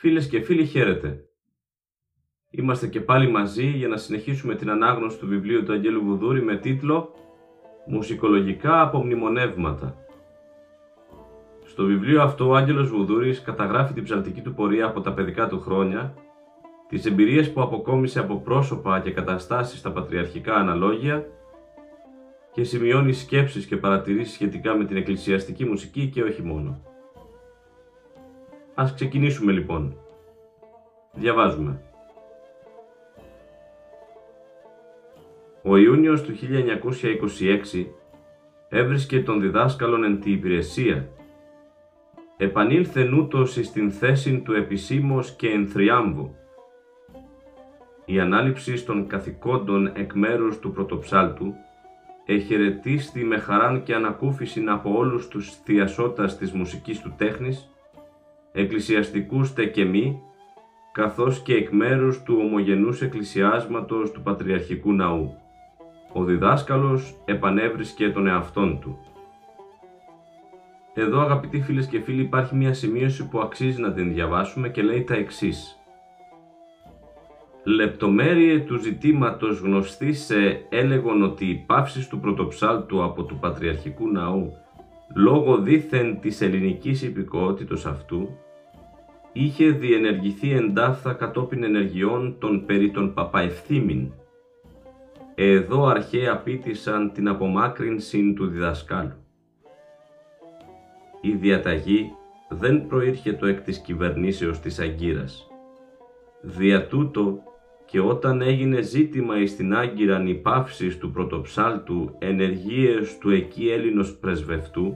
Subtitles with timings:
[0.00, 1.24] Φίλες και φίλοι χαίρετε.
[2.50, 6.56] Είμαστε και πάλι μαζί για να συνεχίσουμε την ανάγνωση του βιβλίου του Αγγέλου Βουδούρη με
[6.56, 7.14] τίτλο
[7.86, 9.96] «Μουσικολογικά απομνημονεύματα».
[11.64, 15.60] Στο βιβλίο αυτό ο Άγγελος Βουδούρης καταγράφει την ψαλτική του πορεία από τα παιδικά του
[15.60, 16.14] χρόνια,
[16.88, 21.26] τις εμπειρίες που αποκόμισε από πρόσωπα και καταστάσεις στα πατριαρχικά αναλόγια
[22.52, 26.89] και σημειώνει σκέψεις και παρατηρήσεις σχετικά με την εκκλησιαστική μουσική και όχι μόνο.
[28.80, 29.96] Ας ξεκινήσουμε λοιπόν.
[31.12, 31.82] Διαβάζουμε.
[35.62, 36.32] Ο Ιούνιος του
[37.74, 37.86] 1926
[38.68, 41.08] έβρισκε τον διδάσκαλον εν τη υπηρεσία.
[42.36, 46.34] Επανήλθε νούτος εις την θέση του επισήμως και εν θριάμβου.
[48.04, 51.54] Η ανάληψη των καθηκόντων εκ μέρους του πρωτοψάλτου
[52.26, 57.69] εχαιρετίστη με χαράν και ανακούφιση από όλους τους θειασότας της μουσικής του τέχνης
[58.52, 60.22] εκκλησιαστικούς τεκεμί,
[60.92, 65.34] καθώς και εκ μέρους του ομογενούς εκκλησιάσματος του Πατριαρχικού Ναού.
[66.12, 68.98] Ο διδάσκαλος επανέβρισκε τον εαυτόν του.
[70.94, 75.02] Εδώ αγαπητοί φίλες και φίλοι υπάρχει μια σημείωση που αξίζει να την διαβάσουμε και λέει
[75.02, 75.80] τα εξής.
[77.64, 84.52] Λεπτομέρειε του ζητήματος γνωστή σε έλεγον ότι οι παύσεις του πρωτοψάλτου από του Πατριαρχικού Ναού
[85.14, 88.28] λόγω δήθεν της ελληνικής υπηκότητος αυτού,
[89.32, 94.12] είχε διενεργηθεί εντάφθα κατόπιν ενεργειών των περί των παπαευθύμην.
[95.34, 99.14] Εδώ αρχαία πίτησαν την απομάκρυνση του διδασκάλου.
[101.20, 102.12] Η διαταγή
[102.48, 105.46] δεν προήρχε εκ της κυβερνήσεως της Αγκύρας.
[106.40, 107.42] Δια τούτο
[107.90, 110.42] και όταν έγινε ζήτημα εις την Άγκυραν η
[111.00, 114.94] του πρωτοψάλτου ενεργείες του εκεί Έλληνος πρεσβευτού,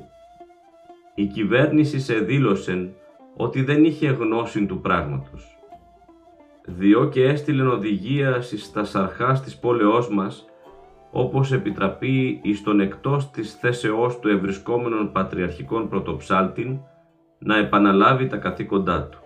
[1.15, 2.94] η κυβέρνηση σε δήλωσεν
[3.37, 5.59] ότι δεν είχε γνώση του πράγματος.
[6.66, 10.44] Διό και έστειλεν οδηγία εις τα σαρχάς της πόλεώς μας,
[11.11, 16.78] όπως επιτραπεί εις τον εκτός της θέσεώς του ευρισκόμενων πατριαρχικών πρωτοψάλτην,
[17.38, 19.24] να επαναλάβει τα καθήκοντά του.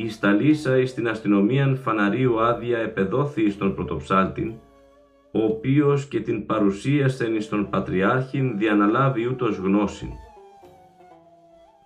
[0.00, 4.52] Η Σταλίσα εις την αστυνομίαν φαναρίου άδεια επεδόθη στον πρωτοψάλτην,
[5.32, 10.08] ο οποίος και την παρουσίασεν εις τον Πατριάρχην διαναλάβει ούτως γνώσιν.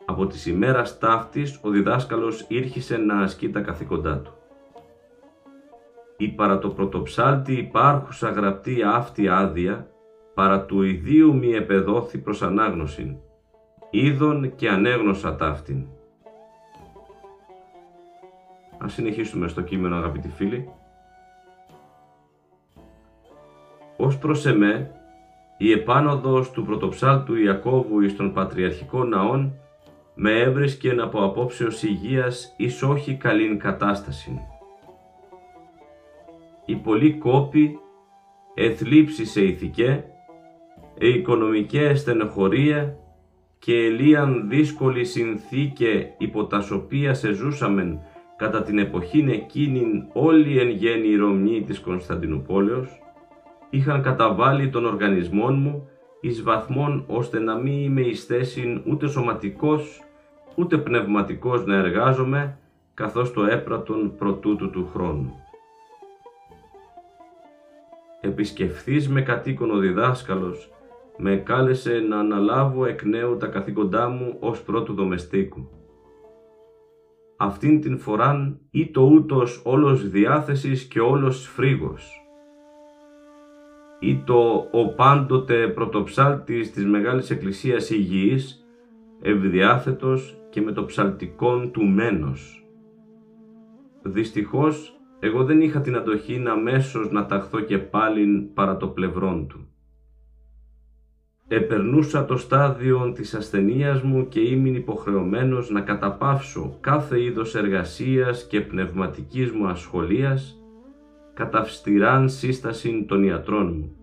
[0.04, 4.32] Από τις ημέρας ταύτης ο διδάσκαλος ήρχισε να ασκεί τα καθήκοντά του.
[6.16, 9.90] Η παρά το πρωτοψάλτη υπάρχουσα γραπτή αυτή άδεια,
[10.34, 13.16] παρά του ιδίου μη επεδόθη προς ανάγνωσιν,
[13.90, 15.86] είδον και ανέγνωσα ταύτην.
[18.84, 20.68] Ας συνεχίσουμε στο κείμενο αγαπητοί φίλοι.
[23.96, 24.90] Ως προς εμέ,
[25.56, 29.54] η επάνωδος του πρωτοψάλτου Ιακώβου εις των πατριαρχικών ναών
[30.14, 34.40] με έβρισκεν από απόψεως υγείας εις όχι καλήν κατάσταση.
[36.64, 37.78] Οι πολλοί κόποι,
[38.54, 40.04] εθλίψη σε ηθικέ,
[40.98, 42.96] ε οικονομικές στενοχωρία
[43.58, 48.00] και ελίαν δύσκολη συνθήκε υπό τα οποία σε ζούσαμεν
[48.36, 53.00] κατά την εποχήν εκείνην όλοι εν γέννη Ρωμνοί της Κωνσταντινούπολεως,
[53.70, 55.88] είχαν καταβάλει τον οργανισμόν μου
[56.20, 60.02] εις βαθμόν ώστε να μην είμαι εις θέση ούτε σωματικός
[60.54, 62.58] ούτε πνευματικός να εργάζομαι
[62.94, 65.34] καθώς το έπρατον προτούτου του χρόνου.
[68.20, 70.70] Επισκεφθείς με κατοίκον ο διδάσκαλος,
[71.16, 75.68] με κάλεσε να αναλάβω εκ νέου τα καθήκοντά μου ως πρώτου δομεστίκου.
[77.44, 82.22] Αυτήν την φοράν ή το ούτως όλος διάθεσης και όλος φρίγος
[83.98, 88.66] ή το ο πάντοτε πρωτοψάλτης της Μεγάλης Εκκλησίας Υγιής,
[89.22, 92.66] ευδιάθετος και με το ψαλτικόν του μένος.
[94.02, 99.46] Δυστυχώς, εγώ δεν είχα την αντοχή να μέσως να ταχθώ και πάλιν παρά το πλευρόν
[99.46, 99.71] του.
[101.54, 108.60] Επερνούσα το στάδιο της ασθενείας μου και ήμουν υποχρεωμένος να καταπαύσω κάθε είδος εργασίας και
[108.60, 110.62] πνευματικής μου ασχολίας
[111.34, 113.96] κατά αυστηράν σύσταση των ιατρών μου.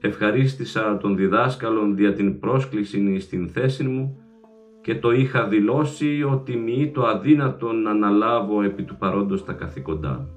[0.00, 4.18] Ευχαρίστησα τον διδάσκαλον δια την πρόσκληση στην θέση μου
[4.80, 10.28] και το είχα δηλώσει ότι μη το αδύνατον να αναλάβω επί του παρόντος τα καθήκοντά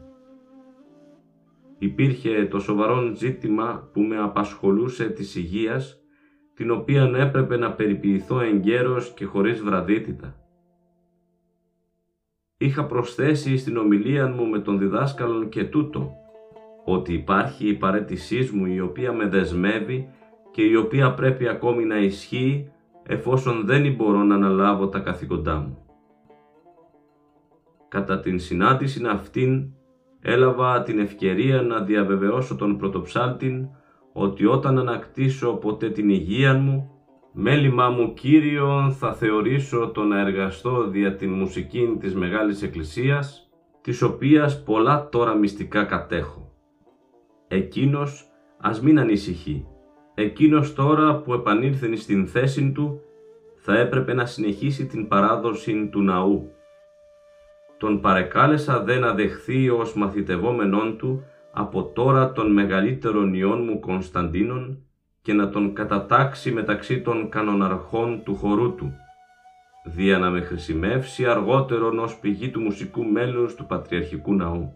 [1.78, 6.02] Υπήρχε το σοβαρό ζήτημα που με απασχολούσε της υγείας,
[6.54, 10.36] την οποία έπρεπε να περιποιηθώ εγκαίρως και χωρίς βραδύτητα.
[12.58, 16.12] Είχα προσθέσει στην ομιλία μου με τον διδάσκαλον και τούτο,
[16.86, 20.10] ότι υπάρχει η παρέτησής μου η οποία με δεσμεύει
[20.52, 22.72] και η οποία πρέπει ακόμη να ισχύει
[23.04, 25.78] εφόσον δεν μπορώ να αναλάβω τα καθήκοντά μου.
[27.88, 29.72] Κατά την συνάντηση αυτήν
[30.22, 33.68] έλαβα την ευκαιρία να διαβεβαιώσω τον πρωτοψάλτην
[34.14, 36.92] ότι όταν ανακτήσω ποτέ την υγεία μου,
[37.34, 43.50] μέλημά μου Κύριον θα θεωρήσω το να εργαστώ δια την μουσική της Μεγάλης Εκκλησίας,
[43.82, 46.52] της οποίας πολλά τώρα μυστικά κατέχω.
[47.48, 49.66] Εκείνος ας μην ανησυχεί.
[50.16, 53.02] Εκείνος τώρα που επανήλθεν στην θέση του,
[53.56, 56.52] θα έπρεπε να συνεχίσει την παράδοση του ναού
[57.78, 64.82] τον παρεκάλεσα δε να δεχθεί ως μαθητευόμενον του από τώρα των μεγαλύτερων ιών μου Κωνσταντίνων
[65.22, 68.94] και να τον κατατάξει μεταξύ των κανοναρχών του χορού του,
[69.86, 74.74] δια να με χρησιμεύσει αργότερον ως πηγή του μουσικού μέλους του Πατριαρχικού Ναού.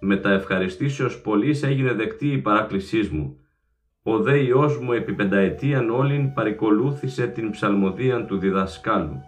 [0.00, 3.36] Με τα ευχαριστήσεως πολλής έγινε δεκτή η παράκλησής μου.
[4.02, 9.22] Ο δε Υιός μου επί πενταετίαν όλην παρικολούθησε την ψαλμοδίαν του διδασκάλου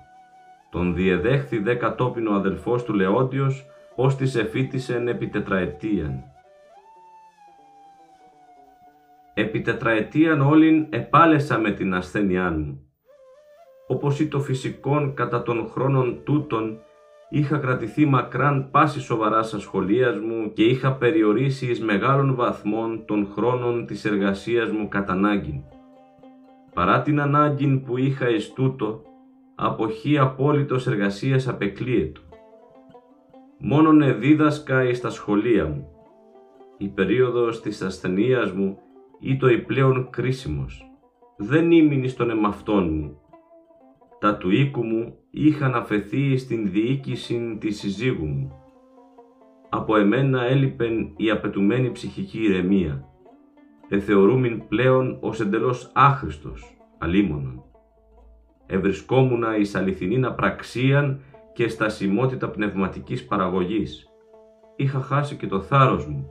[0.71, 6.23] τον διεδέχθη δε κατόπιν ο αδελφός του Λεόντιος, ως της εφήτησεν επί τετραετίαν.
[9.35, 12.85] Επί τετραετίαν όλην επάλεσα με την ασθένειά μου.
[13.87, 16.79] Όπως ή το φυσικόν κατά των χρόνων τούτων,
[17.29, 23.87] είχα κρατηθεί μακράν πάσης σοβαράς ασχολίας μου και είχα περιορίσει εις μεγάλων βαθμών των χρόνων
[23.87, 25.65] της εργασίας μου κατά ανάγκη.
[26.75, 29.03] Παρά την ανάγκη που είχα εις τούτο,
[29.63, 32.21] αποχή απόλυτος εργασίας απεκλείετο.
[33.59, 35.89] Μόνον εδίδασκα εις τα σχολεία μου.
[36.79, 38.79] Η περίοδος της ασθενείας μου
[39.19, 40.91] ή η πλέον κρίσιμος.
[41.37, 43.21] Δεν ήμουν στον εμαυτόν μου.
[44.21, 48.53] Τα του οίκου μου είχαν αφαιθεί στην διοίκηση της συζύγου μου.
[49.69, 53.05] Από εμένα έλειπεν η απαιτουμένη ψυχική ηρεμία.
[53.89, 57.65] Εθεωρούμην πλέον ως εντελώς άχρηστος, αλίμονον
[58.71, 61.21] ευρισκόμουνα εις αληθινήν απραξίαν
[61.53, 64.09] και στασιμότητα πνευματικής παραγωγής.
[64.77, 66.29] Είχα χάσει και το θάρρος μου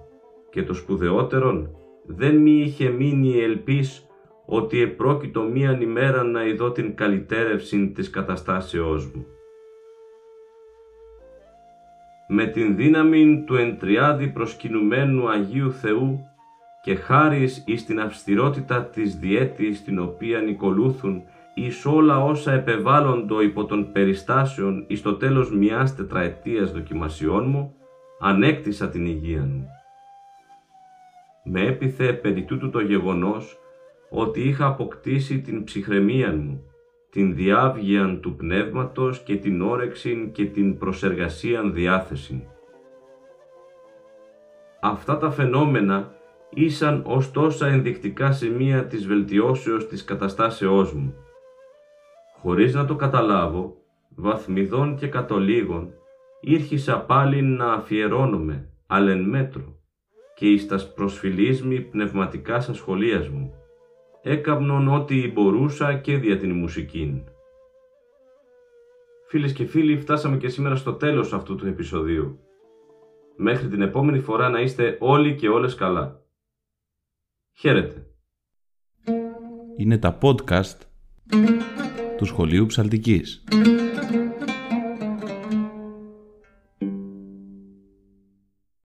[0.50, 1.69] και το σπουδαιότερον
[2.06, 4.07] δεν μη είχε μείνει η ελπίς
[4.45, 9.25] ότι επρόκειτο μίαν ημέρα να ειδώ την καλυτέρευση της καταστάσεώς μου.
[12.27, 16.19] Με την δύναμη του εντριάδη προσκυνουμένου Αγίου Θεού
[16.83, 23.65] και χάρις εις την αυστηρότητα της διέτης την οποία νικολούθουν εις όλα όσα επεβάλλοντο υπό
[23.65, 27.74] των περιστάσεων εις το τέλος μιας τετραετίας δοκιμασιών μου,
[28.20, 29.68] ανέκτησα την υγεία μου.
[31.44, 33.60] Με έπιθε περί τούτου το γεγονός
[34.10, 36.63] ότι είχα αποκτήσει την ψυχραιμία μου,
[37.10, 42.48] την διάβγεια του πνεύματος και την όρεξη και την προσεργασίαν διάθεση.
[44.82, 46.12] Αυτά τα φαινόμενα
[46.50, 51.13] ήσαν ως τόσα ενδεικτικά σημεία της βελτιώσεως της καταστάσεώς μου
[52.41, 53.77] χωρίς να το καταλάβω,
[54.15, 55.93] βαθμιδών και κατολίγων,
[56.39, 59.79] ήρχισα πάλι να αφιερώνομαι, αλεν μέτρο,
[60.36, 63.53] και εις τας προσφυλής πνευματικά σχολείας μου.
[64.22, 67.22] Έκαμνον ό,τι μπορούσα και δια την μουσικήν.
[69.27, 72.39] Φίλες και φίλοι, φτάσαμε και σήμερα στο τέλος αυτού του επεισοδίου.
[73.36, 76.22] Μέχρι την επόμενη φορά να είστε όλοι και όλες καλά.
[77.53, 78.08] Χαίρετε.
[79.77, 80.77] Είναι τα podcast
[82.20, 83.44] του Σχολείου Ψαλτικής.